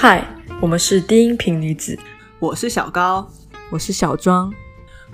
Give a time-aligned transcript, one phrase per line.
[0.00, 0.24] 嗨，
[0.60, 1.98] 我们是低音频女子，
[2.38, 3.28] 我是小高，
[3.68, 4.48] 我是小庄，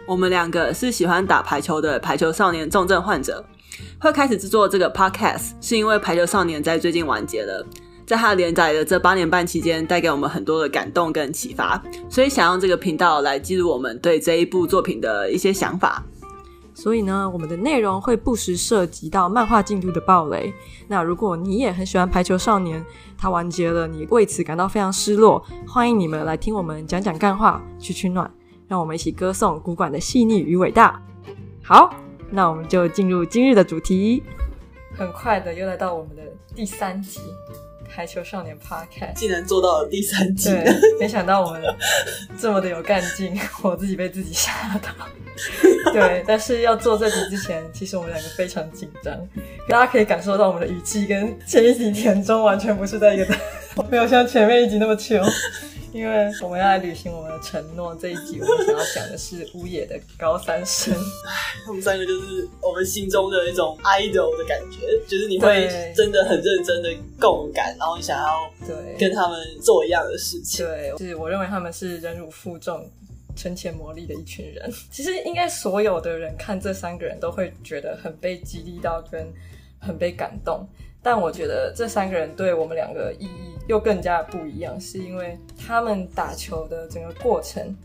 [0.07, 3.43] 我们两个是喜欢打排球的排球少年重症患者。
[3.99, 7.67] 会开始制作这个 podcast 是因为排球少年在最近完结了，
[8.07, 16.05] 在他连载的这八年半期间，带给我们很多的感动跟启发，所以想用这个频道来记录我们对这一部作品的一些想法。
[16.75, 20.53] 所以呢，我们的内容会不时涉及到漫画进度的暴雷。
[20.89, 22.83] 那如果你也很喜欢《排球少年》，
[23.17, 28.31] 它完结了，你为此感到非常失落，欢迎你们来听我们讲讲干话，取取暖，
[28.67, 31.01] 让我们一起歌颂古馆的细腻与伟大。
[31.63, 31.95] 好，
[32.29, 34.23] 那我们就进入今日的主题。
[34.93, 36.23] 很快的又来到我们的
[36.55, 37.21] 第三集。
[37.95, 40.65] 排球少年 Podcast 竟然做到了第三集，对，
[40.99, 41.63] 没想到我们
[42.37, 44.91] 这么的有干劲， 我自己被自己吓到。
[45.93, 49.15] 对，但是要做这集之前，其实我们两个非常紧张，
[49.69, 53.37] 大家可以感受到我们的语气跟前一集田中完全不是在一个，
[53.89, 55.25] 没有像前面一集那么 chill。
[55.95, 60.93] 因为我们要来履行我们的承诺，这一集我们想要讲的是乌野的高三生。
[61.65, 70.67] 他们三个就是我们心中的一种 idol 的感觉，就是你会真的很认真的共感，然后想要对跟他们做一样的事情。
[70.67, 72.85] 对，就是我认为他们是忍辱负重、
[73.37, 74.69] 存钱磨砺的一群人。
[74.91, 79.33] 其实应该所有的人看这三个人都会觉得很被激励到，跟
[79.79, 80.69] 很被感动。
[81.05, 87.77] 但我觉得这三个人对我们两个意义又更加不一样，是因为他们打球的整个过程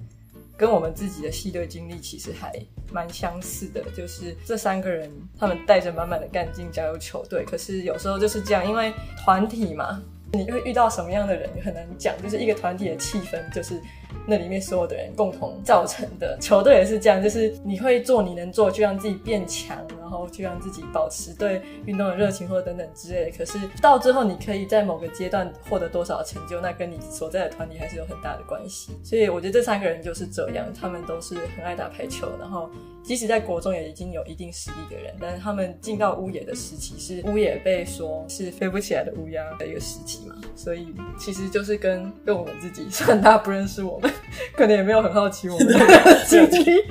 [0.55, 2.53] 跟我们自己的系队经历其实还
[2.93, 3.83] 蛮相似的。
[3.93, 12.15] 就是这三个人，他们带着满满的干劲加入球队，可是有时候就是这样，因为团体嘛，你会遇到什么样的人很难讲。
[12.23, 13.81] 就是一个团体的气氛，就是
[14.27, 16.37] 那里面所有的人共同造成的。
[16.39, 19.77] 球队也是这样，就是你会做你能做，就让自己变强。
[20.09, 23.37] 然后去让自己保持对运动的热情或者等等之类的。
[23.37, 28.91] 可是到最后，你可以在某个阶段获得多少成就，那跟你所在的团体还是有很大的关系。
[29.03, 32.67] 所以我觉得这三个人就是这样，他们都是很爱打排球，然后
[33.03, 40.33] 即使在国中也已经有一定实力的人，但是他们进到乌野的时期是乌野被说是飞不起来的乌鸦的一个时期嘛。
[40.55, 44.11] 所以其实就是跟跟我们自己，虽然大家不认识我们，
[44.55, 46.83] 可能也没有很好奇我们 的经历，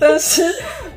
[0.00, 0.42] 但是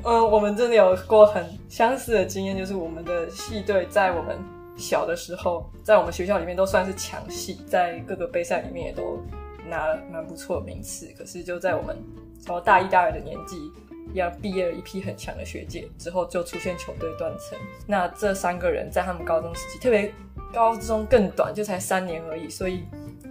[0.04, 1.46] 嗯，我们真的有过很。
[1.70, 4.38] 相似的经验就是，我们的系队在我们
[4.76, 9.22] 小的时候，在我们学校里面都算是强系，在各个杯赛里面也都
[9.70, 11.08] 拿了蛮不错的名次。
[11.16, 11.96] 可是就在我们
[12.44, 13.72] 从大一、大二的年纪，
[14.14, 17.58] 要毕业了一批很强的学姐之后，就出现球队断层。
[17.86, 20.12] 那这三个人在他们高中时期，特别
[20.52, 22.84] 高中更短，就才三年而已，所以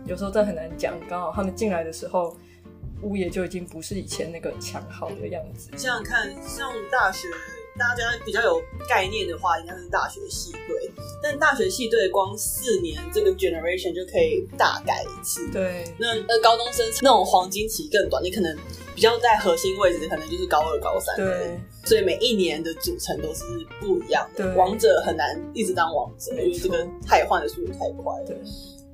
[0.08, 0.98] 有时候这很难讲。
[1.08, 2.36] 刚好他们进来的时候，
[3.02, 5.70] 物业就已经不是以前那个强好的样子。
[5.76, 7.28] 想想看，像大学。
[7.78, 10.91] 大家比较有概念的话，应该是大学系队。
[11.22, 15.48] 但大学系队光四年，这个 generation 就可以大改一次。
[15.52, 18.52] 对，那那高中生那种黄金期更短，你可能
[18.96, 21.14] 比较在核心位置，可能就是高二、高三。
[21.19, 23.44] 对，所以每一年的组成都是
[23.78, 24.44] 不一样的。
[24.44, 28.25] 对，王者很难一直当王者，因为这个太换的速度太快了。
[28.26, 28.36] 对。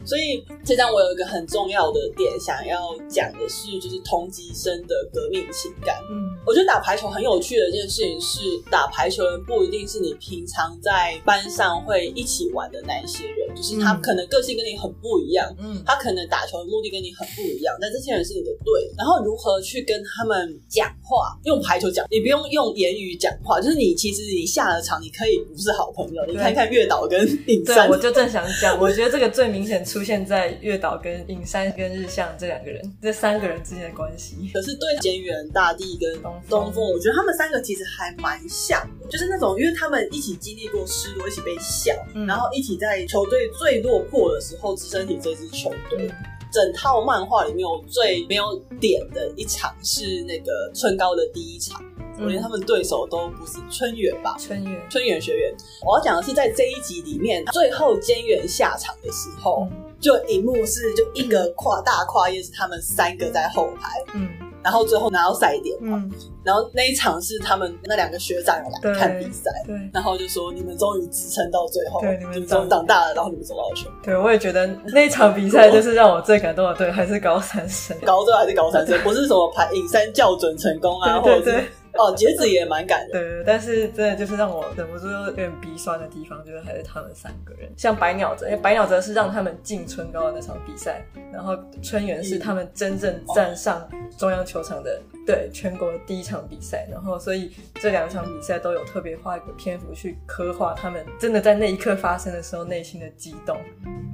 [0.05, 5.97] 所以这张我有一个很重要的点想要讲的是，就是同级生的革命情感。
[6.11, 29.83] 嗯，我觉得打排球很有趣的一件事情是，打排球人不一定是你平常在班上会一起玩的那一些人，就是他可能个性跟你很不一样，嗯，他可能打球的目的跟你很不一样，但这些人是你的队，然后如何去跟他们讲话，用排球讲，你不用用言语讲话，就是你其实你下了场，你可以不是好朋友，你看看月岛跟影山，对，我就正想讲，我觉得这个最明显。
[29.95, 34.51] 出现在月岛跟影山跟日向这两个人，这三个人之间的关系。
[34.53, 46.09] 可是对菅原大地跟东东风，我觉得他们三个其实还蛮像的，就是那种因为他们一起经历过失落，一起被笑，嗯、然后一起在球队最落魄的时候支撑起这支球队。
[46.09, 46.15] 嗯、
[46.51, 51.81] 整套漫画里面，我最没有点的一场是那个春高的第一场。
[52.21, 54.37] 我连他们对手都不是春远吧？
[54.39, 55.55] 春远，春远学员。
[55.85, 64.29] 我要讲的是，在这一集里面，最后菅原下场的时候，嗯、就一幕是就一个跨大跨页，是他们三个在后排，嗯，
[64.63, 66.13] 然后最后拿到赛点嘛，嗯，
[66.45, 73.91] 然后那一场是他们那两个学长有来看比赛，对，然后就说你们终于支撑到最后，对，你们终于长大了，然后你们走到了全。
[74.03, 81.21] 对，我也觉得那一场比赛就是让我最感动的，对，还是高三生，高中还是高三生，不是什么排影山校准成功啊。
[81.21, 81.65] 或者是
[81.97, 83.11] 哦，节子也蛮感人。
[83.13, 91.03] 对，但是真的就是让我忍不住有点鼻酸的地方，就是还是他们三个人，像白鸟泽，因为白鸟泽是让他们进春高的那场比赛，
[91.33, 93.89] 然后春园是他们真正站上
[94.19, 103.59] 中央球场的，对，全国的第一场比赛，然后所以这两场比赛都有特别画一个篇幅去刻画他们真的在那一刻发生的时候内心的激动，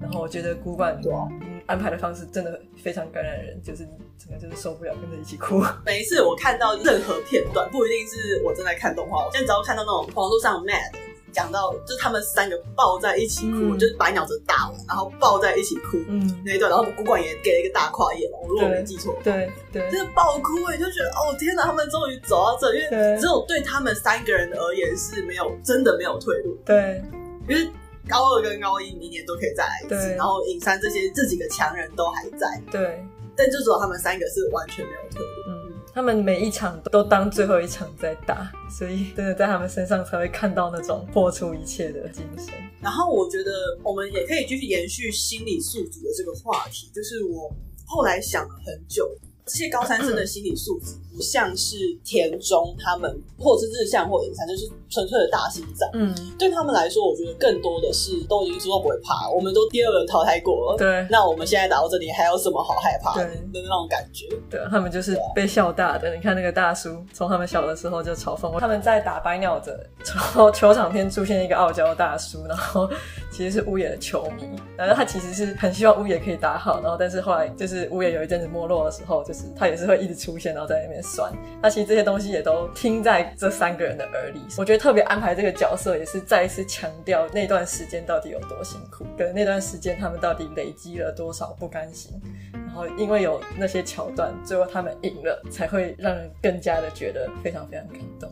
[0.00, 1.49] 然后我觉得古馆，嗯。
[1.66, 5.62] 安排的方式真的非常感染人，就是你整个就是受不了，跟着一起哭。
[5.84, 10.92] 每一次我看到任何片段，不一定是我正在看动画，我现在只要看到那种网络上 mad。
[11.32, 27.00] 讲到就是他们三个抱在一起哭，嗯、就是白鸟泽大王，然后抱在一起哭，嗯，那一段，然后古馆也给了一个大跨页嘛，我如果没记错，对对，就是爆哭，哎，就觉得哦天哪，他们终于走到这，因为只有对他们三个人而言是没有真的没有退路，对，
[27.48, 27.70] 因为
[28.08, 33.04] 高二跟高一明年都可以再来一次，然后影山这些这几个强人都还在，对，
[33.36, 35.26] 但就只有他们三个是完全没有退路。
[35.48, 35.60] 嗯
[35.92, 42.54] 他们每一场都当最后一场在打，所以真的在他们身上才会看到那种破除一切的精神。
[42.80, 43.50] 然后我觉得
[43.82, 47.52] 我们也可以继续延续心理素质的这个话题，就是我
[47.84, 49.10] 后来想了很久。
[49.44, 55.86] 这些高三生的心理素质不像是田中他们，或者是日向或影山，就是纯粹的大心脏。
[55.92, 60.78] 嗯，对他们来说，我觉得更多的是都已经说不会怕，我们都第二轮淘汰过了。
[60.78, 64.28] 对，那我们现在打到这里，还有什么好害怕的那种感觉？
[64.48, 66.14] 对，他们就是被笑大的。
[66.14, 72.88] 你看那个大叔，从他们小的时候就嘲讽他们在打白鸟的，然后球场边出现一个傲娇大叔，然后
[73.30, 79.40] 其实是乌野的球迷，然后他其实是很希望乌野可以打好，然后但是后来就是乌野有一阵子没落的时候，就是。
[79.56, 81.32] 他也是会一直出现，然后在那边酸。
[81.60, 84.40] 那其实这些东西也都听在这三个人的耳里。
[84.56, 92.12] 我觉得特别安排这个角色，也是再一次强调那段时间到底有多辛苦，跟那段时间他们到底累积了多少不甘心。
[92.52, 98.30] 然后因为有那些桥段，最后他们赢了，才会让人更加的觉得非常非常感动。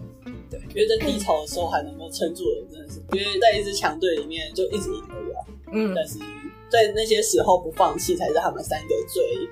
[0.50, 5.40] 对，因为在低潮的时候还能够撑住的人，真的是因为在一支强队里面就一直赢而已啊。
[5.72, 6.18] 嗯，但是
[6.70, 9.48] 在那些时候不放弃，才是他们三个最。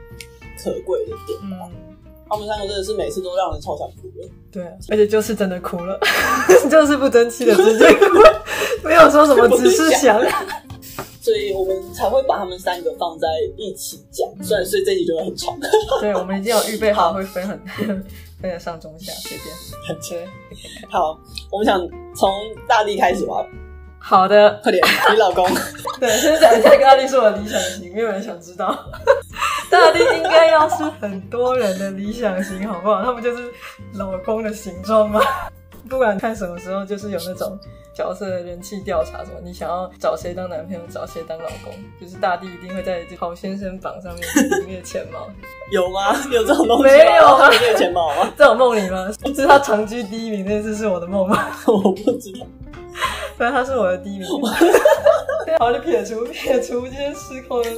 [0.58, 1.70] 可贵的点，嗯，
[2.28, 5.98] 他们三个真的是每次都让人超想哭的，对啊，而且就是真的哭了，
[6.70, 8.04] 就是不争气的直接哭，
[8.84, 10.20] 没有说什么 只是想，
[11.20, 13.26] 所以我们才会把他们三个放在
[13.56, 15.56] 一起讲，虽然所以这集就会很长，
[16.00, 18.04] 对，我们已经有预备好会分很分
[18.42, 19.48] 得上中下随便，
[19.88, 20.26] 很切，
[20.90, 21.18] 好，
[21.50, 21.80] 我们想
[22.14, 22.30] 从
[22.68, 23.46] 大地开始吧。
[24.08, 24.80] 好的，快点，
[25.10, 25.44] 你老公。
[25.98, 28.72] 对，先讲一下大地是我的理想型，没有人想知道。
[29.68, 33.02] 大地应该要是很多人的理想型，好不好？
[33.02, 33.52] 他们就是
[33.94, 35.20] 老公的形状吗？
[35.90, 37.58] 不管看什么时候，就是有那种
[37.92, 44.24] 角色的人气调查，什么你想要找谁当男朋友，找谁当老公，就是大地一定会在好先生榜上面
[44.60, 45.28] 名列前茅。
[45.72, 46.16] 有吗？
[46.30, 46.90] 有这种东西吗？
[46.90, 48.32] 没有啊，名列前茅吗？
[48.38, 49.08] 这种梦里吗？
[49.34, 51.48] 这是他长居第一名，那次是我的梦吗？
[51.66, 52.46] 我不知道。
[53.36, 54.28] 反正他是我的第一名。
[55.46, 57.70] 然后，就撇除撇除这些失控的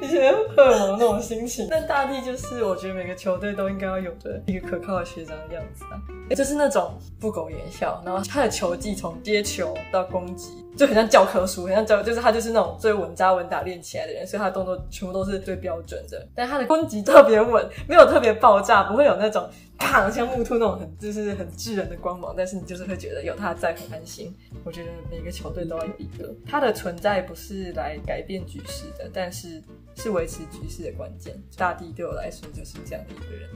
[0.00, 1.66] 一些荷尔蒙那种心情。
[1.68, 6.00] 但大地就是我觉得每个球队都应该要有的一个可靠的学长的样子啊，
[6.34, 16.26] 就是那种不苟言笑，然后他的球技从接球到攻击就很像教科书，很像教，就是他就是那种最稳扎稳打练起来的人，所以他的动作全部都是最标准的。
[16.34, 19.48] 但他的攻击特别稳，没有特别爆炸，不会有那种。
[19.82, 24.30] 啪，像木兔那种很就是很炙人的光芒，但是你就是会觉得有他在很安心。
[24.62, 29.62] 我觉得每个球队都要有一个，他的存在不是来改变局势的，但是
[29.96, 31.34] 是维持局势的关键。
[31.56, 33.48] 大地对我来说就是这样的一个人。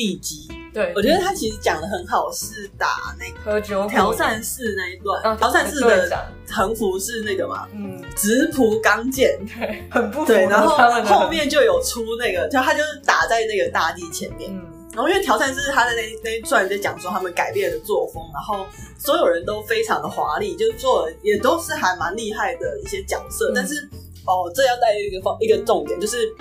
[0.00, 3.86] 地基，对，我觉得他其实讲的很好，是打那个喝酒。
[3.86, 14.50] 条善寺那一段，调善寺的横幅是那个嘛，嗯，直朴刚健， 对，很不对，然后后面就有出那个，就他就是打在那个大地前面。
[14.50, 14.64] 嗯。
[14.94, 18.66] 然后因为调善寺他的那那一段在讲说他们改变的作风，然后
[18.98, 23.50] 所有人都非常的华丽，就是做也都是还蛮厉害的一些角色。
[23.50, 23.88] 嗯、但是
[24.26, 26.32] 哦，这要带一个方一个重点，就是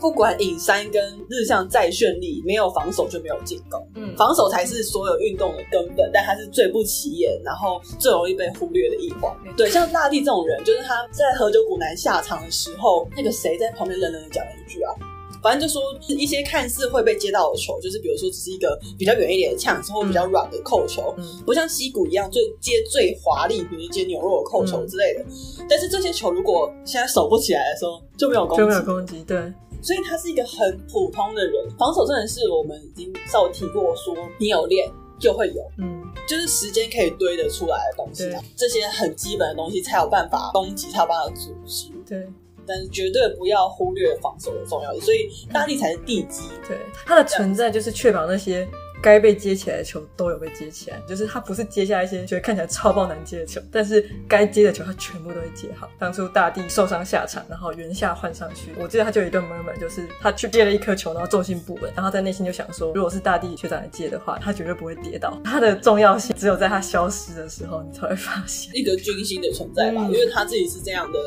[0.00, 3.80] 不管影山跟日向再绚丽，没有防守就没有进攻。
[3.94, 9.34] 嗯，防守才是所有运动的根本，但他是最不起眼，然后最容易被忽略的一环。
[9.46, 14.94] 嗯、对，像大地这种人，就是他在和久谷南下场的时候，那个谁在旁边冷冷的讲了一句啊。
[15.40, 25.20] 反正就说一些看似会被接到的球，就是比如说只是一个比较远一点的呛球，或比较软的扣球，嗯、不像西谷一样最接最华丽，比如接牛肉的扣球之类的。
[25.20, 29.22] 嗯、但是这些球如果现在守不起来的时候，就没有攻击，就没有攻击。
[29.22, 41.90] 对，所以他是一个很普通的人，防守真的是我们已经稍微提过说，你有练就会有，嗯，就是时间可以堆得出来的东西，对这些很基本的东西才有办法攻击，才有办法组织。
[42.06, 42.28] 对。
[42.66, 46.42] 但是绝对不要忽略防守的重要性，所以大力才是地基。
[46.68, 48.68] 对，它的存在就是确保那些
[49.02, 55.88] 该被接起来的球都有被接起来，就是他不是接下一些觉得看起来超爆难接的球，但是该接的球他全部都会接好。
[55.98, 65.38] 当初大地受伤下场，然后原夏换上去，我记得他就有一段 moment，就是他去接了一颗球，然后重心不稳，然后在内心就想说，如果是大地学长来接的话，他绝对不会跌倒。
[65.44, 71.18] 他的重要性只有在他消失的时候，你才会发现一个军心的存在吧，嗯、因为他自己是这样的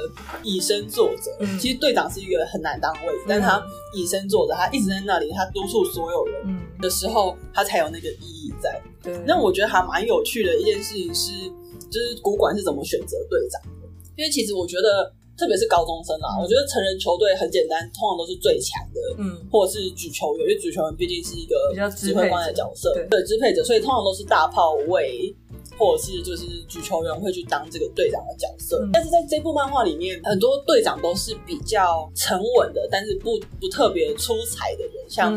[0.43, 1.31] 以身作则。
[1.39, 3.63] 嗯、其实队长是一个很难当位置，嗯、但他
[3.93, 8.81] 以身作则，他一直在那里，他督促所有人的时候，他才有那个意义在。
[9.03, 11.31] 对，那我觉得还蛮有趣的一件事情是，
[11.89, 13.89] 就是古管是怎么选择队长的？
[14.17, 25.35] 因为其实我觉得，特别是高中生啊，嗯、我觉得成人球队很简单，通常都是最强的，嗯，或者是举球员，因为举球员毕竟是一个比较指挥官的角色，对，对，支配者，所以通常都是大炮位。
[25.77, 35.33] 或者是就是举球员会去当这个队长的角色，嗯、但是在这部漫画里面，很多队长都是比较沉稳的，但是不不特别出彩的人，像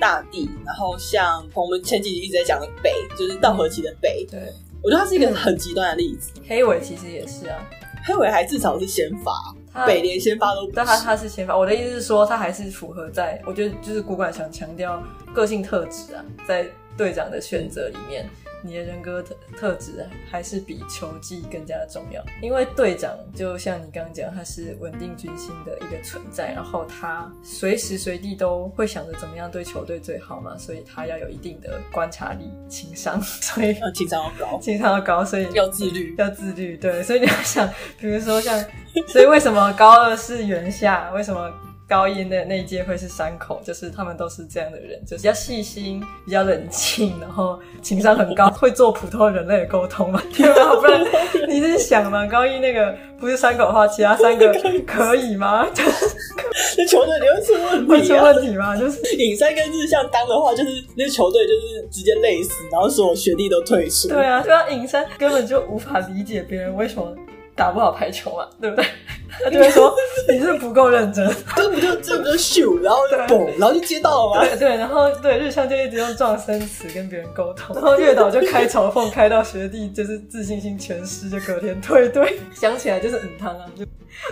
[0.00, 4.40] 大地，嗯、然后像我们前几集一直在讲的北，就是稻荷崎的北，对，
[4.82, 6.30] 我觉得他是一个很极端的例子。
[6.46, 7.58] 黑尾其实也是啊，
[8.04, 9.32] 黑尾还至少是先发，
[9.72, 11.56] 他北连先发都不，但他他是先发。
[11.56, 18.28] 我的意思是说，他还是符合在，我觉得就是古馆想强调个性特质啊，在队长的选择里面。
[18.64, 37.68] 你的人格特特质还是比球技更加的重要，因为队长就像你刚刚讲，他是稳定军心的一个存在，然后他随时随地都会想着怎么样对球队最好嘛，所以他要有一定的观察力、情商，所以情商要高，情商要高，所以要自律，要自律，对，所以你要想，
[38.00, 38.58] 比如说像，
[39.08, 41.10] 所以为什么高二是原夏？
[41.10, 41.52] 为什么？
[41.86, 50.22] 高一的那一届会是山口，就是他们都是这样的人，就是比较细心、比较冷静，然后情商很高，会做普通人类的沟通嘛？
[50.34, 50.74] 对吧？
[50.76, 51.04] 不然
[51.48, 52.26] 你是想嘛？
[52.26, 54.52] 高一那个不是山口的话，其他三个
[54.86, 55.66] 可以吗？
[56.76, 58.76] 那球队会出问题，会出问题吗？
[58.76, 64.08] 就是影山跟日向当的话，就是那球队就是直接累死，然后所有学弟都退出。
[64.08, 67.14] 对啊，对啊，影山根本就无法理解别人为什么
[67.56, 68.84] 打不好排球嘛，对不对？
[69.42, 69.92] 他就会说
[70.28, 74.46] 你是不够认真， 这不就这不就秀，然后嘣，然后就接到了吗？
[74.46, 82.38] 对对，然后对日向就一直用撞声词跟别人沟通， 然后月岛就开嘲讽，开到学弟就是自信心全失，就隔天退队。
[82.54, 83.84] 想起来就是嗯汤啊，就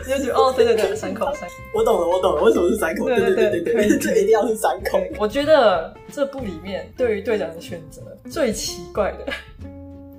[0.04, 3.06] 就觉得哦，对对对，三口三口，我懂了，我懂了，为什么是三口？
[3.06, 5.00] 对对对对对，这一定要是三口。
[5.18, 9.32] 我觉得这部里面对于队长的选择最奇怪的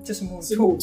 [0.03, 0.77] 就是木兔，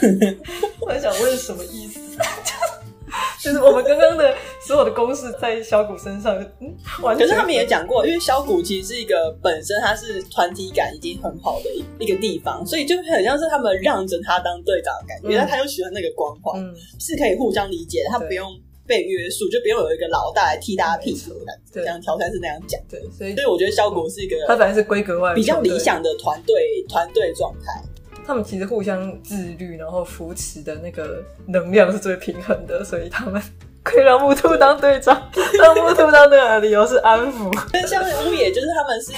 [0.80, 2.00] 我很想问什么意思。
[3.42, 4.34] 就是我们刚刚的
[4.64, 6.72] 所有的公式在小谷身上，嗯，
[7.02, 7.26] 完全。
[7.26, 18.46] 可是他们也讲过，因为小谷其实是一个本身他是团体感已经很好的一一个地方，所以就很像是他们让着他当队长的感觉，因为、嗯、他又喜欢那个光环，嗯、是可以互相理解的，他不用
[18.86, 21.80] 被约束，就不用有一个老大来替大家屁股的感觉。
[21.80, 27.82] 这样条三是那样讲，对，所以所以我觉得小谷是一个他本来是规格外比较理想的团队团队状态。
[28.30, 33.42] 他们其实互相自律，然后扶持的那个能量是最平衡的，所以他们
[33.82, 35.20] 可以让木兔当队长，
[35.60, 37.52] 让木兔当队长的理由是安抚。
[37.72, 39.10] 但像屋野，就是他们是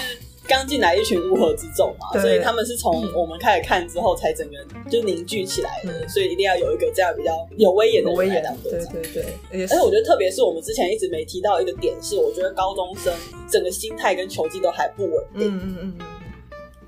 [0.48, 4.54] 刚进来一群乌合之众嘛，所以他们是从我们开始看之后才整个
[4.90, 8.94] 就凝聚起来的，嗯、所以一定要有一个这样比较有威严的威严当队长。
[8.94, 13.12] 对对对，而且我觉得特别是我们之前一直没提到一个点是，我觉得高中生
[13.46, 15.54] 整个心态跟球技都还不稳定。
[15.54, 16.06] 嗯嗯嗯。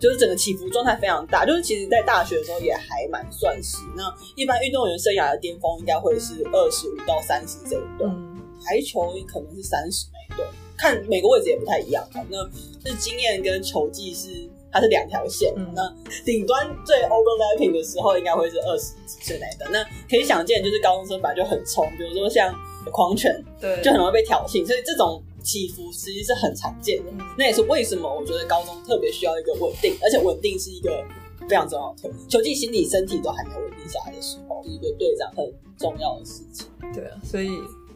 [0.05, 3.79] 就是整个起伏状态非常大，就是其实，在大学的时候也还蛮算是。
[3.97, 4.03] 那
[4.37, 10.47] 一般运动员生涯的巅峰应该会是二十五到三十这一段，嗯、排球可能是三十那一段，
[10.77, 12.07] 看每个位置也不太一样。
[12.29, 12.37] 那
[12.85, 15.55] 是经验跟球技是它是两条线。
[15.57, 15.91] 嗯、那
[16.23, 19.73] 顶端最 overlapping 的时候应该会是二十几岁那一段。
[19.73, 22.55] 那可以想见，就是高中生本来就很冲，比如说像
[22.93, 24.67] 狂犬，对，就很容易被挑衅。
[24.67, 25.23] 所以这种。
[25.45, 31.05] 起伏其实是很常见的，那也是为什么我觉得高中特别需要一个稳定，而且稳定是一个
[31.49, 32.15] 非常重要的特质。
[32.29, 35.45] 球技、心理、身体都还没有稳定下来的时候，是一个队长很
[35.79, 36.67] 重要的事情。
[36.95, 37.51] 对啊，所以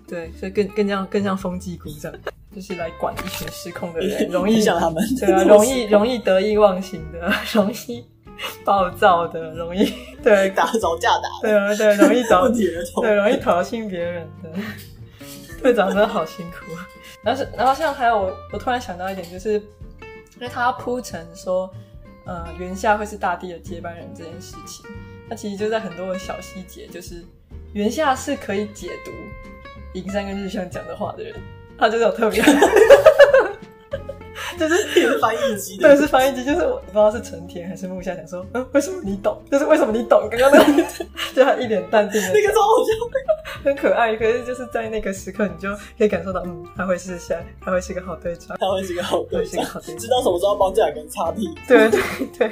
[0.07, 2.13] 对，所以更更像更像风纪鼓掌，
[2.55, 8.05] 就是来管一群失控的人， 容易像他们，对啊， 容易容易得意忘形的，容易
[8.65, 14.51] 暴躁的，容易对打吵架打， 对啊对，容易找对容易挑衅别人的
[15.63, 16.73] 队长真的好辛苦。
[17.29, 19.53] 但是，然后像还有我，突然想到一点，就是
[20.37, 21.71] 因为他要铺陈说，
[22.25, 24.87] 呃，原下会是大地的接班人这件事情，
[25.29, 27.23] 那其实就在很多的小细节，就是
[27.75, 29.11] 原下是可以解读
[29.93, 31.35] 银山跟日向讲的话的人，
[31.79, 32.43] 他就是有特别，
[34.59, 39.41] 就是翻译机，对，是翻译机，就是我不知道是成田还是木下想说，嗯，为什么你懂？
[39.51, 40.29] 就是为什么你懂？
[40.31, 40.83] 刚刚那个，
[41.35, 42.93] 就他一脸淡定的，那个超好笑。
[43.65, 44.15] 很可爱。
[44.17, 52.01] 可是就是在那个时刻，你就可以感受到，嗯，他会是下，他会是个好队长，他会是个好队长，好队长，知道什么时候要帮这两个人擦屁股，对对
[52.39, 52.49] 对，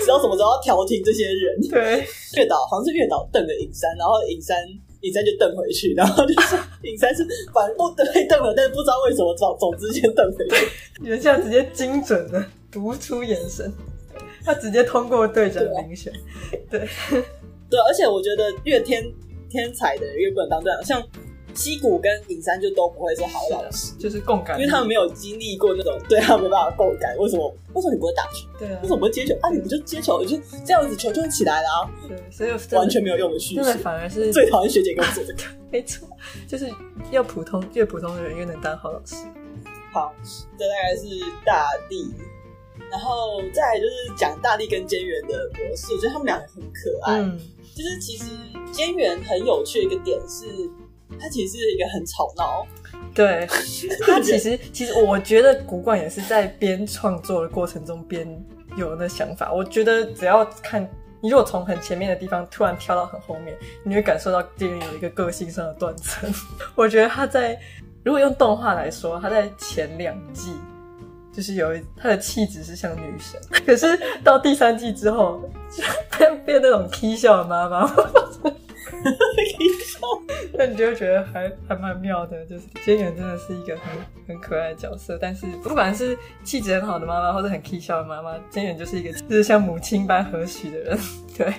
[0.00, 2.06] 知道什么时候要调停这些人，对。
[2.36, 4.56] 月岛好像是月岛瞪了影山，然后影山
[5.02, 10.66] 影山就瞪回去，然后就是尹山是反不对瞪了，但是不知道为什么总总之先瞪回去，
[11.00, 13.72] 你们这样直接精准的读出眼神。
[14.44, 16.12] 他直接通过队长遴选，
[16.70, 16.88] 对。
[17.68, 19.04] 对，而且我觉得越天
[19.50, 21.02] 天才的人越不能当队长，像
[21.56, 27.16] 西谷跟尹山就都不会是好老师，就是共感，因为他们没有经历过那种，对他们没办法共感。
[27.16, 27.48] 为什么？
[27.74, 28.46] 为什么你不会打球？
[28.58, 29.34] 对啊，为什么不会接球？
[29.40, 31.90] 啊，你不就接球，你就这样子球就会起来了啊？
[32.06, 35.42] 对，所以完全没有用的叙述，反而是最讨厌学姐跟我说这个。
[35.72, 36.08] 没错，
[36.46, 36.70] 就是
[37.10, 39.16] 要普通，越普通的人越能当好老师。
[39.92, 40.14] 好，
[40.58, 41.08] 这大概是
[41.44, 42.12] 大地。
[42.88, 47.18] 然后再来就是讲大地跟菅原的模式，我觉得他们两个很可爱。
[47.18, 47.36] 嗯，
[47.74, 48.24] 就是其实
[48.72, 50.46] 菅原很有趣的一个点是，
[51.20, 52.66] 他其实是一个很吵闹。
[53.14, 53.46] 对，
[54.06, 58.26] 他其实其实我觉得古馆也是在边创作的过程中边
[58.76, 59.52] 有那想法。
[59.52, 60.82] 我觉得只要看
[61.20, 66.32] 你如果从很前面的地方突然跳到很后面，你会感受到菅原有一个个性上的断层。
[66.74, 67.58] 我觉得他在
[68.04, 70.52] 如果用动画来说，他在前两季。
[71.32, 73.86] 就是有他的气质是像女神，可是
[74.24, 75.38] 到第三季之后，
[75.70, 75.84] 就
[76.16, 77.86] 变变那种 K 笑的妈妈
[80.54, 82.44] 那你就会觉得还还蛮妙的。
[82.46, 83.92] 就是菅原真的是一个很
[84.28, 90.98] 很可爱的角色，但是不管是气质很好的妈妈，或者很 K 笑的妈妈，菅原就是一个就是像母亲般和煦的人，
[91.36, 91.52] 对。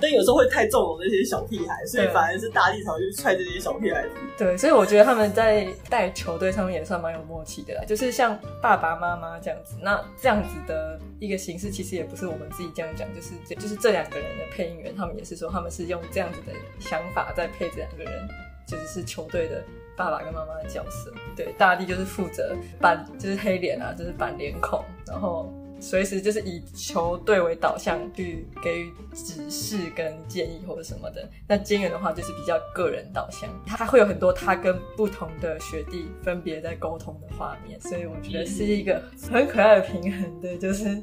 [0.00, 4.04] 但有时候会太纵容那些小屁孩，所以反而是大地才会去踹这些小屁孩。
[4.36, 9.76] 对，所以我觉得他们在带球队上面也算蛮有默契的啦，就是像爸爸妈妈这样子。
[9.80, 18.28] 那这样子的一个形式，其实也不是我们自己这样讲，就是这就是这两个人的配音员，他们也是说他们是用这样子的想法在配这两个人，
[18.66, 19.62] 就是是球队的
[19.96, 21.12] 爸爸跟妈妈的角色。
[21.36, 25.52] 对，大地就是负责板，就是黑脸啊，就是板脸孔，然后。
[25.80, 31.28] 随时就是以球队为导向去给予指示跟建议或者什么的。
[31.46, 41.02] 那金元的话就是比较个人导向，他会有很多他跟不同的学弟分别在沟通的画面，所以我觉得是一个很可爱的平衡的，就是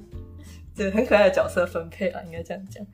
[0.75, 2.85] 对很可爱的角色分配啊，应该这样讲。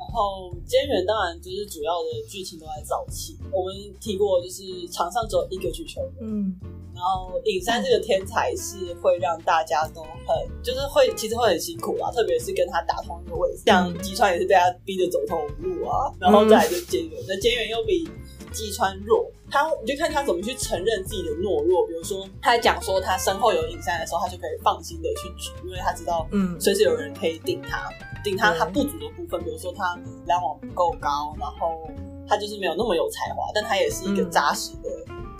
[0.00, 6.56] 然后菅原当然就是主要的剧情都在早期，我们提过就是场上只有一个举球员，嗯。
[6.92, 16.12] 然后尹山这个天才是会让大家都很，就是会其实会很辛苦啊，特别是跟他打同一个位置，像吉川也是被他逼着走投无路啊。
[16.20, 18.06] 然后再来就菅原，那菅原又比
[18.52, 21.86] 吉川弱，他你就看他怎么去承认自己的懦弱。
[21.86, 27.88] 比如说他在讲说他身后有影山的时候，他就可以放心的去举，因为他知道，嗯，随时有人可以顶他，
[28.24, 31.90] 顶他他不足的部分，比如说他拦网不够高，然后
[32.28, 34.90] 他就是没有那么有才华，但他也是一个扎实的。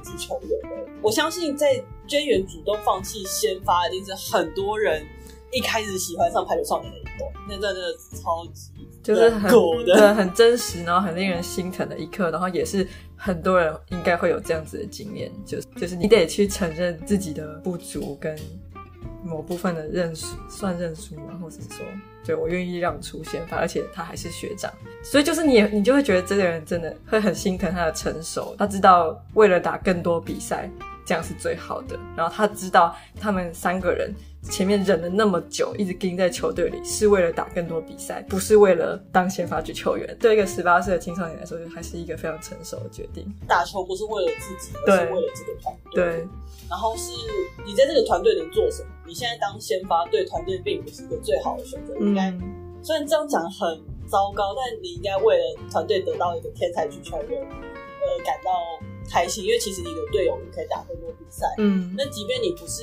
[0.02, 0.50] 足球员，
[1.02, 1.74] 我相信在
[2.08, 5.04] 菅原主动放弃先发，一定是很多人
[5.52, 8.70] 一开始喜欢上排球少年的一段，那段真的超级
[9.02, 9.50] 就是很
[9.84, 18.34] 对，很真实，然后很令人心疼的一刻，然后也是很多人应该会有这样子的经验，就是就是你得去承认自己的不足跟
[19.24, 21.38] 某部分的认识，算认输吗？
[21.40, 21.84] 或者是说。
[22.22, 24.70] 对，我愿意让出先发，而且他还是学长，
[25.02, 28.54] 所以就是你，你就会觉得这个人真的会很心疼他的成熟。
[28.58, 30.70] 他知道为了打更多比赛，
[31.04, 31.98] 这样是最好的。
[32.14, 40.16] 然后他知道他们三个人前面忍了那么久，一直盯在球队里，是为了打更多比赛，不是为了当先发举球员。
[40.18, 43.26] 对一个十八岁的青少年来说，还是一个非常成熟的决定。
[43.46, 46.04] 打球不是为了自己，而是为了这个团队。
[46.04, 46.28] 对。
[46.70, 47.12] 然后是
[47.66, 48.88] 你在这个团队能做什么？
[49.06, 51.94] 你现在当先发，对团队并不是一个最好的选择。
[51.96, 52.40] 应该、嗯、
[52.82, 58.50] 虽然这样讲很糟糕，但你应该为了团队得到一个天才举球员而感到
[59.10, 61.46] 开心，因为其实你的队友你可以打更多比赛。
[61.58, 62.82] 嗯，那即便你不是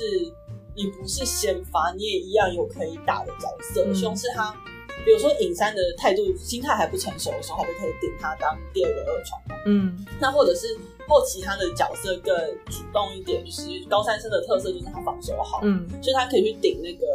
[0.78, 3.84] 你不是先发，你也一样有可以打的角色。
[3.84, 4.50] 嗯、像是他，
[5.04, 9.42] 比如说尹山的态度、心态还不成熟的时候，他就可以顶他当第二个二传。
[9.66, 10.78] 嗯，那或者是。
[11.10, 12.36] 或其他的角色更
[12.66, 17.06] 主动一点，就是高三生的特色就是他防守好，嗯，所以他可以去顶那个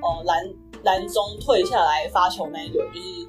[0.00, 3.28] 呃拦拦中退下来发球那一轮，就是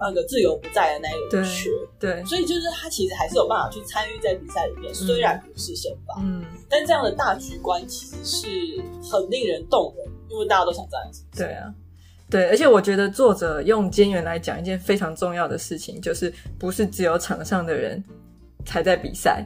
[0.00, 8.46] 那个自由不在的那一个缺，对，所以就是他其实还是有办法去参与在比赛里面，嗯、虽然不是先发，嗯，但这样的大局观其实是
[9.02, 11.74] 很令人动人，因为大家都想这样子，对啊，
[12.30, 18.02] 对，而且我觉得作者用菅原来讲一件非常重要的事情，就是不是只有场上的人。
[18.66, 19.42] 才在比赛，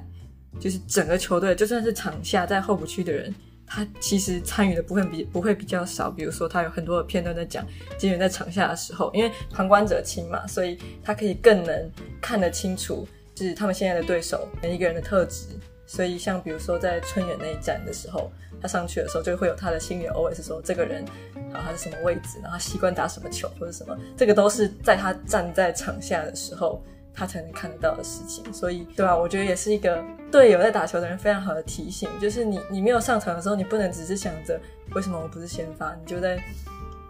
[0.59, 3.33] 就是整个球队，就算是场下在候补区的人，
[3.67, 6.11] 他其实参与的部分比不会比较少。
[6.11, 7.65] 比如说，他有很多的片段在讲
[7.99, 15.49] 金元在场下的时候，因为旁观者清嘛，所以他可以更能看得清楚就是他们现在的对手每一个人的特质。
[15.87, 21.05] 所以像比如说在春远那一站的时候，他上去的时候就会有他的心里 OS 说这个人
[21.53, 26.83] 啊他是什么位置，然后习惯打什么球或者什么，这个都是在他站在场下的时候
[27.15, 28.53] 他才能看得到的事情。
[28.53, 29.17] 所以对吧？
[29.17, 34.61] 我觉得也是一个队友在打球的人非常好的提醒，就是你你没有上场的时候，你不能只是想着
[34.95, 36.43] 为什么我不是先发，你就在。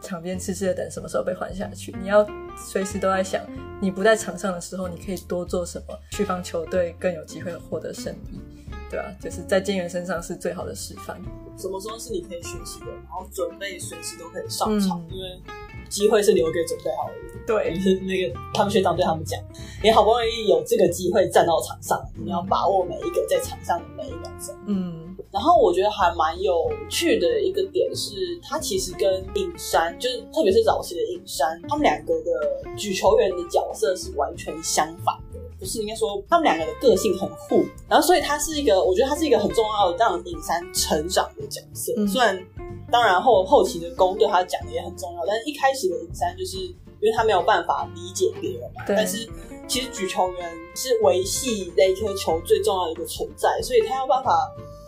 [0.03, 2.27] 场边痴痴的等什么时候被换下去，你要
[2.59, 3.43] 随时都在想，
[3.81, 8.39] 你不在场上的时候，你可以多做什么，去帮球队更有机会获得胜利，
[8.91, 9.09] 对吧、啊？
[9.19, 11.19] 就是在菅原身上是最好的示范。
[11.57, 15.41] 什么时候是你可以学习的，然后准备随时都可以上场，嗯、因为
[15.89, 17.25] 机会是留给准备好的人。
[17.47, 19.39] 对，就是那个他们学长对他们讲，
[19.83, 24.55] 你好不容易有这个机会站到场上，你要把握每一个在场上的每一秒钟。
[24.67, 25.17] 嗯。
[25.31, 32.31] 然后我觉得还蛮有趣的一个点是，他其实跟影山，就是特别是早期的影山，他们两个的
[32.77, 41.93] 举球员的角色是完全相反的，不是应该说他们两个的个性很互，然后所以他是一个，我觉得他是一个很重要的让影山成长的角色。
[41.97, 42.41] 嗯、虽然
[42.91, 49.29] 当然后后期的攻对他讲的也很重要，但是一开始的尹山就是因为他没有办法理解别人嘛，但是
[49.69, 54.33] 其实举球员是维系那一颗球最重要的一个存在，所以他要办法。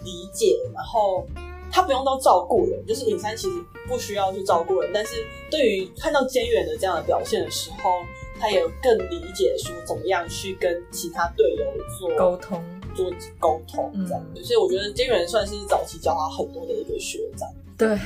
[0.05, 1.27] 理解，然后
[1.69, 3.57] 他不用到照顾人，就是尹山其实
[3.89, 5.17] 不需要去照顾人，但是
[5.51, 7.91] 对于看到菅远的这样的表现的时候，
[8.39, 11.65] 他也更理解说怎么样去跟其他队友
[11.99, 14.25] 做沟通，做沟通这样。
[14.37, 17.49] 嗯、所以我觉得菅原算是早期教他很多的一个学长。
[17.79, 17.99] 对，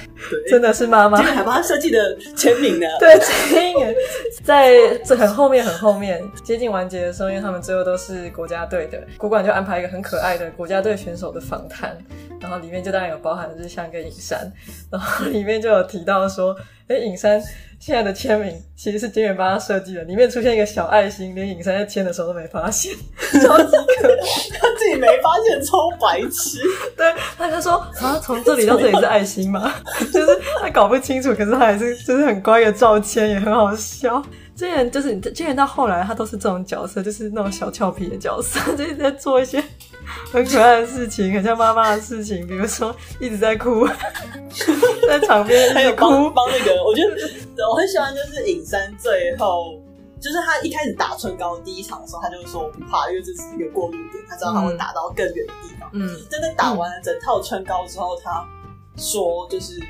[0.49, 1.23] 真的是妈妈。
[1.23, 2.87] 还帮他设计的签名呢。
[2.99, 3.95] 对，签名。
[4.43, 11.97] 在这很后面很后面接近完结的时候，因为他们最后都是国家队的，国馆就安排一个很可爱的国家队选手的访谈，
[12.41, 14.53] 然后里面就当然有包含日向跟影山，
[14.91, 16.57] 然后里面就有提到说，
[16.89, 17.43] 哎，影山。
[17.81, 22.93] 现在的签名其实是金元帮他设计的，里面出现一个小爱心，连影山在签的时候都没发现，
[23.41, 24.27] 超级可爱，
[24.61, 26.59] 他自己没发现，超白痴。
[26.95, 29.73] 对，他就说啊，从这里到这里是爱心吗？
[30.13, 34.23] 就是他搞不清楚，可是他还是就是很乖的照签，也很好笑。
[34.55, 39.65] 之前就是之前到后来他都是这种角色，就是那种小俏皮的角色，就是在做一些。
[40.33, 43.87] 很可爱的事情，很像妈妈的事情，比如说一直在哭，
[45.09, 49.81] 在场边还有哭帮那个，我觉得我很喜欢，就是尹山最后，
[50.21, 55.91] 就是他一开始打唇膏第一场的时候，他就说我不怕，因为这是一个过路点，他知道他会打到更远的地方。
[55.93, 58.47] 嗯，但在打完了整套唇膏之后，他
[58.97, 59.81] 说就是。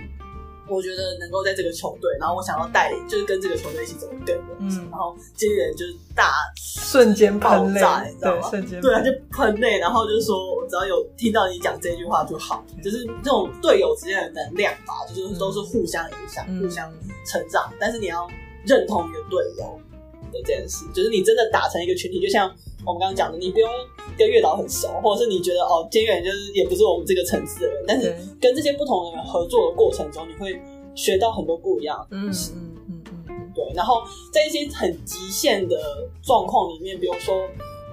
[0.70, 4.56] 我觉得能够在这个球队，然后我想要带领，就是跟这个球队一起走得更远。
[4.60, 8.42] 嗯，然后菅原就是大瞬间爆炸，你知道吗？
[8.42, 16.90] 对，瞬间对，他就喷泪，然后就是说我只要有听到你讲这句话就好，就是这种队友之间的能量吧，就是都是互相影响、嗯、互相
[17.26, 17.72] 成长。
[17.78, 18.28] 但是你要
[18.64, 19.80] 认同你的队友
[20.32, 22.50] 的这件事，就是你真的打成一个群体，就像。
[22.86, 23.70] 我们刚刚讲的，你不用
[24.16, 30.60] 跟月岛很熟，或者是你觉得哦，菅原就是也不是我们这个层次的人，但是跟这些不同的人合作的过程中，你会
[30.94, 32.52] 学到很多不一样的东西。
[32.54, 33.64] 嗯嗯嗯嗯，对。
[33.74, 35.76] 然后在一些很极限的
[36.22, 37.46] 状况里面，比如说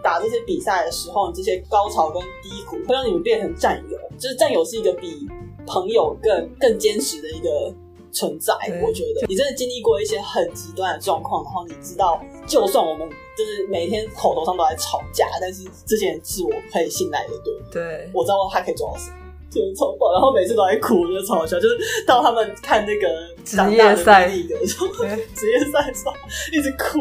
[0.03, 5.27] 打这些比赛的时候，这些高潮跟低谷会让你们变成战友，就是战友是一个比
[5.65, 7.73] 朋友更更坚实的一个。
[8.11, 9.25] 存在，我觉得。
[9.27, 19.17] 你真的经历过一些很极端的状况，然后你知道，就算我们就是每天口头上都在吵架，但是这些人是我可以信赖的，对，对，我知道他可以做到什么。
[19.49, 21.59] 就是超棒，然后每次都在哭，就超好笑。
[21.59, 23.07] 就是到他们看那个
[23.45, 26.13] 职业赛的时候，职业赛上
[26.51, 26.99] 一直哭。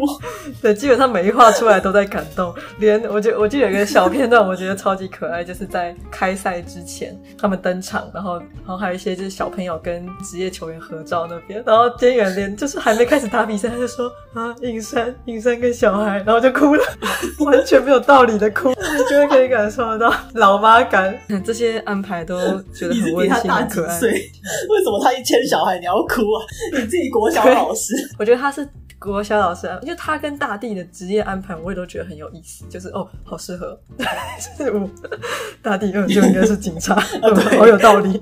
[0.63, 2.55] 对，基本上每一话出来都在感动。
[2.79, 16.85] 连我就，我记得有一个小片段，我觉得超级可爱，就是在开赛之前他们登场，然后然后还有一些就是小朋友跟职业球员合照那边，然后菅原连就是还没开始打比赛，他就说啊，隐山隐山跟小孩，然后就哭了，
[17.41, 21.19] 完全没有道理的哭，你就会可以感受得到老妈感。
[21.45, 22.36] 这些安排都。
[22.37, 24.01] 都觉得很温馨，很可爱。
[24.01, 26.45] 为什么他一牵小孩你要哭啊？
[26.73, 28.67] 你自己国小老师，我觉得他是
[28.99, 32.65] 国小老师，因为他跟大地的职业安排，我也都觉得很有意思。
[32.69, 33.79] 就是哦，好适合。
[34.59, 34.89] 就是我
[35.63, 36.95] 大地就应该是警察，
[37.59, 38.21] 好有道理。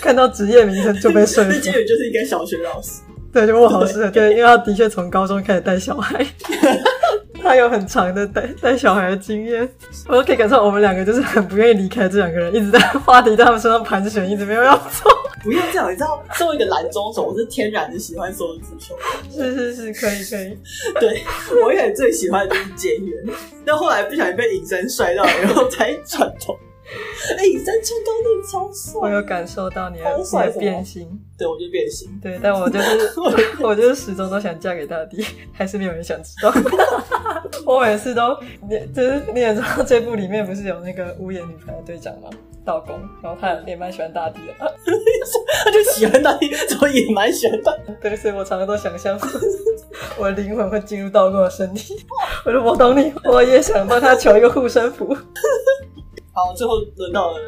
[0.00, 1.50] 看到职业名称就被说服。
[1.50, 4.10] 菅原就是一个小学老师，对，就我好适合。
[4.10, 6.26] 对，因为他的确从高中开始带小孩。
[7.42, 9.68] 他有很长的带带小孩的经验，
[10.06, 15.10] 我都可以感受我们两个就是很不愿意离开这两个人，一直在话题在他们身上盘旋，一直没有要走。
[15.42, 18.94] 不用这样，你知道，作为一个篮中手，我是天然的喜欢所有足球。
[19.34, 20.56] 是是是，可以可以。
[21.00, 21.22] 对，
[21.64, 26.56] 我也最喜欢的就是解元，但后来不小心被隐身摔到，然后才转头。
[27.38, 29.00] 哎、欸，三寸高度超帅！
[29.00, 33.12] 我有感受到你的你的变心，对我就变心，对，但我就是
[33.62, 36.52] 我就是始终都想嫁给大地，还是没有人想知道。
[37.64, 38.36] 我每次都，
[38.68, 42.28] 你就是你也知道，这部里面不是有那个无眼女排的队长吗？
[42.64, 44.54] 道公，然后他也蛮喜欢大地的，
[45.64, 47.92] 他就喜欢大地，所以也蛮喜欢大地。
[48.00, 49.18] 对，所以我常常都想象
[50.16, 52.04] 我的灵魂会进入道公的身体。
[52.44, 55.16] 我说我懂你，我也想帮他求一个护身符。
[56.32, 57.38] 好，最后轮到了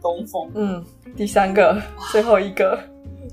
[0.00, 0.50] 东风。
[0.54, 0.84] 嗯，
[1.16, 1.80] 第三个，
[2.12, 2.78] 最后一个。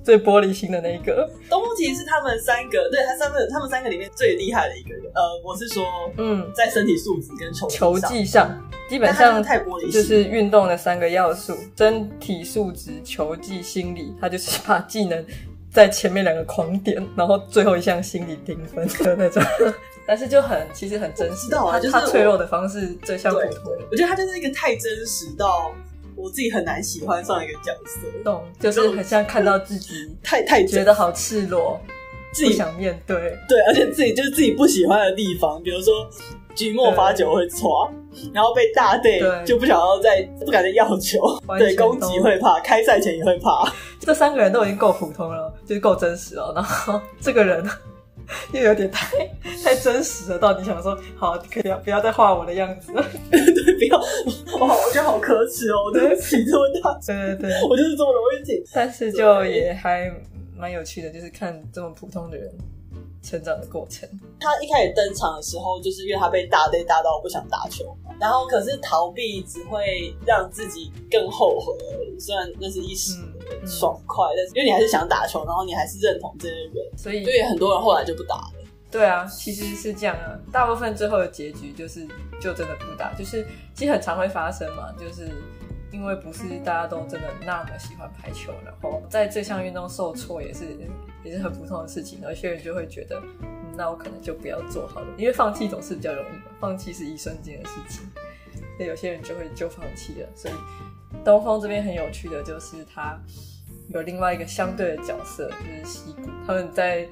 [0.04, 5.04] 最玻璃心的那一个，东风其实是他们三个，对他三个，他们三个里面最厉害的一个人。
[5.14, 5.84] 呃，我是说，
[6.18, 8.50] 嗯，在身体素质跟球球技上，
[8.90, 14.16] 基本上太玻璃心，就是运动的三个要素：身体素质、球技、心理。
[14.20, 15.24] 他就是把技能
[15.72, 19.42] 在前面两个狂点，然后最后一项心理评分 的那种。
[20.06, 21.48] 但是就很，其实很真实。
[21.48, 23.86] 知道啊，就是他脆弱的方式最像普通人。
[23.90, 25.74] 我觉得他就是一个太真实到。
[26.14, 31.80] 我自己很难喜欢上一个角色，懂，就是很像看到自己太太觉得好赤裸，
[32.32, 36.08] 自己想面对，对，而且自己就是自己不喜欢的地方，比如说
[36.54, 37.90] 局末发酒会错，
[38.34, 41.18] 然后被大队就不想要再不敢再要求，
[41.58, 43.74] 对，攻击会怕，开赛前也会怕。
[44.02, 47.66] 这三个人都已经够普通了，就是够真实了，然后这个人。
[48.54, 49.08] 又有点太
[49.62, 53.98] 太真实了，到底想说好，可以不要不要再画我的样子了， 对，不要，
[54.58, 60.10] 哇，我觉得好可耻哦， 我对不起这么大，对对对，我就是这么容易紧，但是就也还
[60.56, 62.50] 蛮有趣的，就是看这么普通的人。
[63.24, 64.10] 成长的过程。
[64.40, 67.86] 他一开始登场的时候，就是因为他被大队打到不想打球，
[68.20, 72.20] 然后可是逃避只会让自己更后悔而已。
[72.20, 73.31] 虽然那是一时的
[73.66, 78.54] 爽快，但是因为你还是想打球，然后你还是认同这些人，所以所以很多人后来就不打了。
[78.90, 80.38] 对啊，其实是这样啊。
[80.52, 82.06] 大部分最后的结局就是
[82.40, 85.30] 就真的不打，就是其实很常会发生嘛，就是
[85.92, 90.66] 因为不是大家都真的那么喜欢排球，然后在这项运动受挫也是。
[91.24, 98.10] 也是很普通的事情，有些人就会觉得，嗯，那我可能就不要做好了，因为放弃总是比较容易嘛，放弃是一瞬间的事情，
[98.86, 100.28] 有些人就会就放弃了。
[100.36, 100.54] 所以
[101.24, 103.20] 东风这边很有趣的就是他
[103.90, 107.08] 有另外一个相对的角色，就是西谷，他们在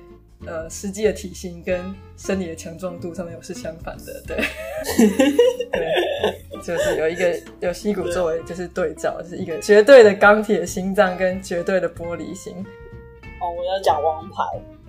[0.45, 4.37] 呃实际的体型跟身体的强壮度上面又是相反的，对，
[5.71, 12.53] 对，就是有一个有西谷作为就是对照，就是一个绝对的钢铁心脏跟绝对的玻璃心。
[13.41, 14.43] 哦，我要讲王牌，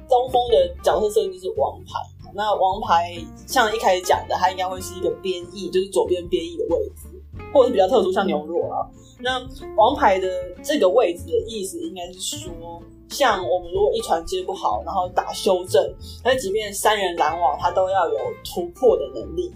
[0.09, 1.93] 东风的角色设定就是王牌。
[2.35, 3.17] 那王牌
[3.47, 7.09] 像一开始讲的，它应该会是一个边翼，就是左边边翼的位置，
[7.53, 8.87] 或者是比较特殊，像牛若啊。
[9.19, 9.39] 那
[9.77, 10.29] 王牌的
[10.63, 15.83] 这个位置的意思，应该是说，像我们如果一传接不好，然后打修正，
[16.25, 19.53] 那即便三人拦网，他都要有突破的能力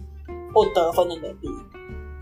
[0.52, 1.48] 或得分的能力。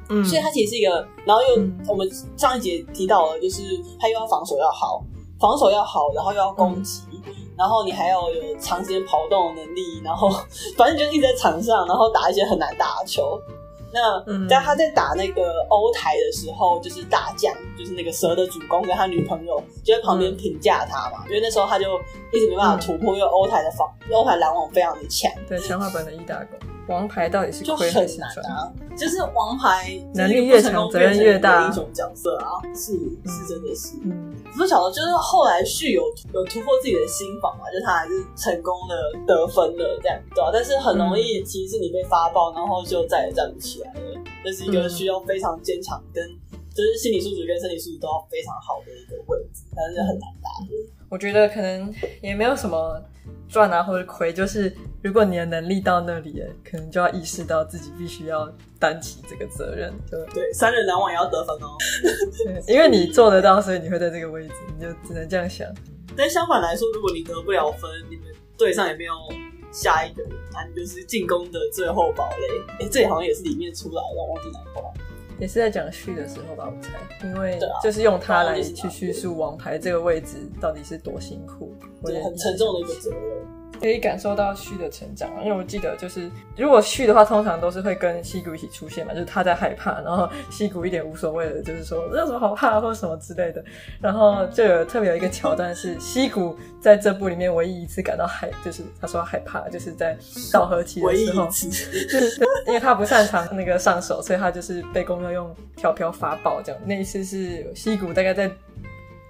[0.09, 3.63] 嗯，所以他其实是一个，然后又、嗯、我们上一节提到了，就是
[3.99, 5.03] 他又要防守要好。
[5.41, 7.23] 防守要好，然后又要攻击，嗯、
[7.63, 10.29] 然后你还要有长时间跑动的能力，然后
[10.77, 13.41] 反正就一直在场上，然后打一些很难打的球。
[13.93, 14.01] 那
[14.49, 22.01] 但他在打那个欧台的时候，就是大将，就是那个蛇的主攻跟他女朋友就在旁边评价他嘛，嗯、因为那时候他就
[22.33, 25.31] 一直没办法突破，嗯、因为欧台的防欧台拦网非常的强。
[25.49, 26.59] 对，强化版的一打工，
[26.93, 28.71] 王牌到底是亏还是赚啊？
[28.97, 32.93] 就是王牌能力越强，责任越大，一种角色啊，是
[33.27, 33.97] 是真的是。
[34.05, 36.03] 嗯不晓得，就是后来旭有
[36.35, 38.95] 有突破自己的心防嘛，就他还是成功的
[39.27, 40.51] 得分了，这样对吧、啊？
[40.53, 44.21] 但是很容易，其实你被发爆，然后就再也站不起来了。
[44.45, 46.23] 这是一个需要非常坚强跟
[46.75, 50.51] 就是心理素质跟身体素质都要非常好的一个位置，但是很难打。
[51.13, 52.99] 我觉得可能也没有什么
[53.47, 59.93] 赚啊或者亏，就是如果你的能力到那里了，可能就要意识到自己必须要担起这个责任。
[60.11, 61.77] 对，对，三人拦网也要得分哦。
[62.67, 65.69] 因为你做得到，所以你会在这个位置，你就只能这样想。
[66.17, 68.25] 但相反来说，如果你得不了分，你们
[68.57, 69.13] 队上也没有
[69.71, 72.73] 下一个人，那你就是进攻的最后堡垒。
[72.73, 74.91] 哎、欸，这好像也是里面出来的，忘记哪一话。
[75.43, 81.75] 也是在讲序的时候吧，我猜，因为就是用它来去叙述王牌这个位置到底是多辛苦，
[82.05, 83.21] 对，很沉重的一个责任。
[83.83, 93.63] 可以感受到旭的成长，因为我记得就是如果旭的话，通常都是会跟西谷一起出现嘛，就是他在害怕，然后西谷一点无所谓的，就是说这有什么好怕或者什么之类的。
[94.01, 100.17] 然后就有特别有一个桥段是西谷在这部里面唯一一次感到害，就是他说害怕，就是在
[100.53, 101.49] 稻荷期的时候，
[102.69, 106.81] 因为他不擅长那个上手，所以他就是被宫侑用飘飘发爆这样。
[106.85, 108.49] 那一次是西谷大概在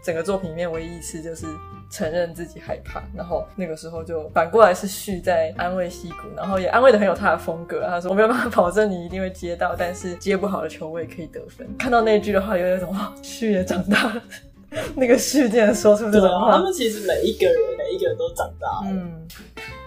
[0.04, 1.46] 整个作品里面唯一一次就是。
[1.92, 7.86] 承认自己害怕，然后那个时候就反过来是旭在安慰西谷，然后也安慰的很有他的风格。
[7.86, 14.22] 他说：“我没有办法保证你一定会接到，但是接不好的球我也可以得分。”看到那句的话，有一种哇，旭也长大了。
[14.96, 18.90] 那个旭竟然说出这种话，啊，他们其实每一个人每一个人都长大了。
[18.90, 19.28] 嗯，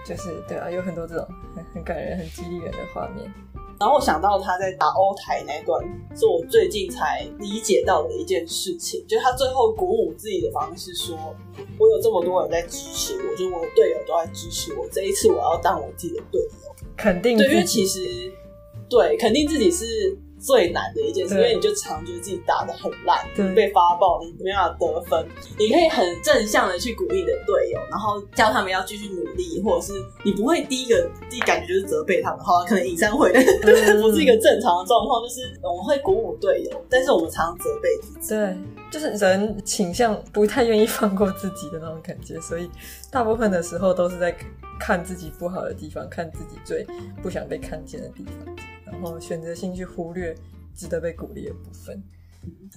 [0.06, 3.28] 就是对啊，有很多这种很很感人、很激励人的画面。
[3.78, 5.82] 然后我想到他在打欧台那段，
[6.14, 11.16] 是我最近才理解到的一件事情，就是他最后鼓舞自己的方式说
[11.78, 18.00] ：“我有这么多人在支持我，就是我的队友都在支持我，这一次我要当我自己的队友，肯定对，因为其实
[18.88, 23.18] 对肯定自己是。”最难的一件事，因为你就常觉得自己打的很烂，
[23.52, 25.26] 被发爆，你没办法得分。
[25.58, 29.92] 你可以很正向的去鼓励你的队友，然后叫他们要继续努力，或者是
[30.24, 32.38] 你不会第一个第一感觉就是责备他们。
[32.38, 33.32] 好，可能隐山会，
[33.62, 38.28] 但是不是一个正常的状况，就是我们会鼓舞队友，但是我们常常责备自己。
[38.28, 38.56] 对，
[38.90, 42.70] 就是人倾向不太愿意放过自己的那种感觉，所以
[43.10, 44.32] 大部分的时候都是在
[44.78, 46.86] 看自己不好的地方，看自己最
[47.20, 48.56] 不想被看见的地方。
[49.02, 50.34] 然后选择性去忽略
[50.74, 52.02] 值得被鼓励的部分。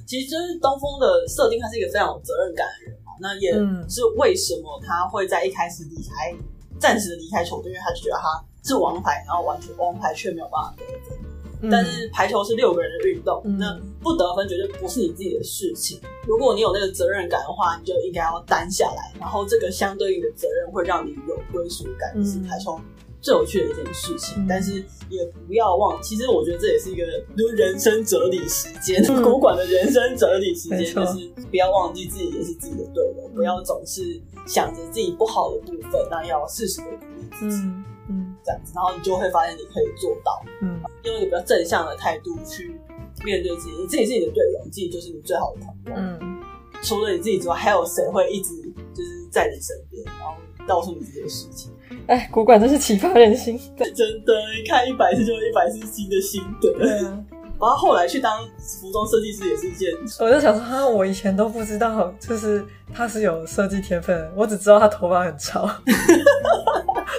[0.08, 3.12] 其实就是东风的设定，他是一个非常有责任感的人嘛。
[3.22, 3.52] 那也
[3.88, 6.34] 是为什么他会在一开始离开，
[6.80, 11.20] 暂时的离开球队，因为他就觉得他是王牌，然后完全王牌却没有办法得分。
[11.62, 16.00] 嗯、但是排球是六个人的运动，嗯、那不得分绝对不是你自己的事情。
[16.26, 19.12] 如果你有那个责任感的话，你就应该要担下来。
[19.20, 22.80] 然后这个相对应的责任会让你有归属感，嗯、是排球。
[23.22, 27.06] 最有趣的一件事情，嗯、但是也不要忘，其实我觉得这也是一个
[27.38, 42.80] 就是人生哲理时间，嗯、古馆的人生哲理时间，就是不要忘记自己也是自己的队友，嗯、不要总是想着自己不好的部分，那要适时的鼓励自己，嗯嗯，这样子，然后你就会发现你可以做到，嗯，用一个比较正向的态度去
[43.26, 46.40] 面对自己，你自己是你的队友，你自己就是你最好的朋友，嗯，
[46.82, 48.56] 除了你自己之外，还有谁会一直
[48.94, 51.72] 就是在你身边，然后告诉你这些事情？
[52.10, 53.86] 哎，古馆真是启发人心， 真
[54.26, 56.74] 的，你看一百次就一百次新的心得。
[56.74, 57.24] 对啊，
[57.62, 59.92] 然后后来去当服装设计师也是一件。
[60.20, 65.70] 我就想说，哈，我以前都不知道，就是他是有设计天分，我只知道他头发很潮。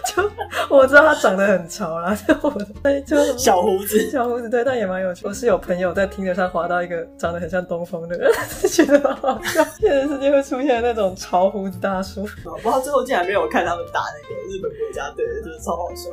[0.15, 0.31] 就
[0.69, 2.51] 我知道他长得很潮啦， 就我
[2.83, 5.27] 对，就小胡子，小胡子对，但也蛮有趣。
[5.27, 8.31] 我是有朋友在听着上滑到一个长得很像东风的人，
[8.71, 9.65] 觉得蛮好笑。
[9.79, 16.11] 现实世界会出现那种潮胡子大叔，不知道最后竟然没有看他们打那个日本国家队，就是超好笑。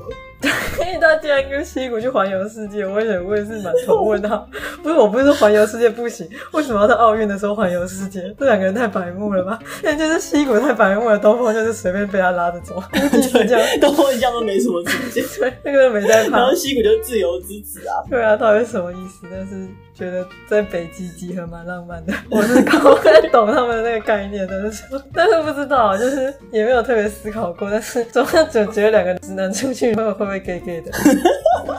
[0.79, 4.37] 因为他竟然跟西谷去环游世界，我也我也是蛮头问他，
[4.83, 8.33] 不是我不是说环游世界不行，为什么要在奥运的时候环游世界？
[8.37, 9.59] 这两个人太白目了吧？
[9.81, 13.79] 那就是西谷太白目了，东风就是随便被他拉着走，就是这样。
[13.81, 16.37] 东风一样都没什么主见， 对，那个人没在怕。
[16.37, 19.27] 然后西谷就是自由之子啊，对啊，到底是什么意思？
[19.31, 19.67] 但是
[19.97, 22.13] 觉得在北极集合蛮浪漫的。
[22.29, 24.71] 我是搞不太懂他们的那个概念的，
[25.11, 27.69] 但是不知道，就是也没有特别思考过。
[27.71, 30.91] 但是总是总觉得两个直男出去会会不会 gay gay 的？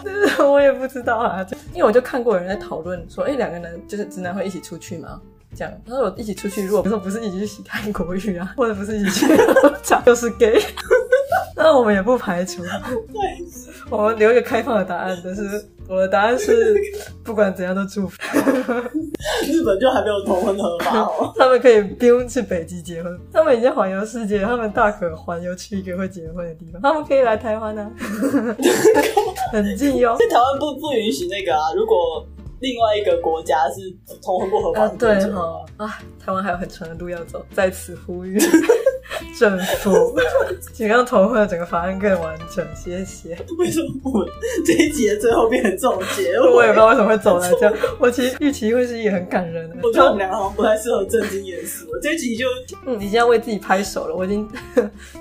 [0.04, 5.20] 就是我也不知道啊，就因为我就看过有人在讨论说，哎、欸，两个人就是直男会一起出去吗？
[5.56, 9.26] 这样，他说我一起出去，如果比如说不是一起去洗泰国浴啊，或者不是一起去，
[9.82, 10.60] 讲就是 gay。
[11.58, 12.70] 那我们也不排除，对，
[13.90, 15.42] 我们留一个开放的答案，但是
[15.88, 16.76] 我的答案是
[17.24, 18.16] 不管怎样都祝福。
[19.46, 27.90] 日本就还没有同婚合法哦， 他们可以不用去北极结婚，他们已经环游世界，他们大可环游去一个会结婚的地方，他们可以来台湾啊，
[29.50, 30.16] 很近哟。
[30.16, 32.24] 在台湾不不允许那个啊，如果。
[32.60, 33.88] 另外一个国家是
[34.20, 35.86] 同婚不合法的，对哈啊，
[36.18, 38.36] 台湾还有很长的路要走，在此呼吁
[39.38, 40.16] 政府，
[40.72, 43.38] 请让同婚的整个法案更完整，谢谢。
[43.56, 44.28] 为什么我们
[44.66, 46.50] 这一集的最后变成这种结尾？
[46.50, 47.72] 我也不知道为什么会走来这样。
[48.00, 51.86] 我其实预期会是一个很感人的，我觉得我们两个好像不太适合正经严肃。
[52.02, 52.46] 这一集就
[52.86, 54.14] 嗯，已经要为自己拍手了。
[54.14, 54.48] 我已经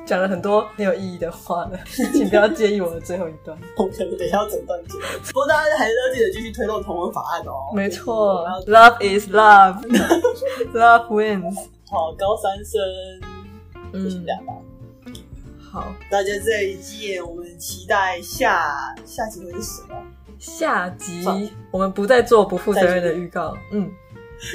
[0.06, 1.80] 讲了很多很有意义的话了，
[2.14, 3.58] 请不要介意我的最后一段。
[3.78, 5.00] 我可能等一下要整段剪。
[5.26, 7.70] 不过大家还是要记得继续推动同婚法案哦。
[7.74, 11.56] 没错，Love is love，Love wins。
[11.90, 12.82] 好，高三生，
[13.94, 14.26] 嗯，
[15.60, 18.74] 好，大家再见，我们期待下
[19.06, 19.96] 下集会是什么？
[20.40, 23.90] 下集我们不再做不负责任的预告，嗯，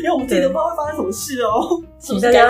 [0.02, 1.82] 因为我们自己都不知道会发生什么事哦。
[1.98, 2.46] 请大家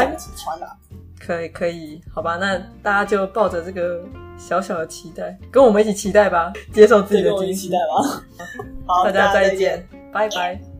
[1.18, 4.04] 可以可以，好吧，那大家就抱着这个
[4.36, 8.22] 小小的期待，跟我们一起期待吧，接受自己的惊喜，期待吧。
[8.86, 9.86] 好，大家再见。
[10.12, 10.71] 拜拜。